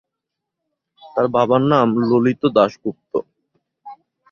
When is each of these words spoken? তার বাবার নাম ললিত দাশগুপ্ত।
তার 1.03 1.25
বাবার 1.35 1.61
নাম 1.71 1.87
ললিত 2.09 2.41
দাশগুপ্ত। 2.55 3.13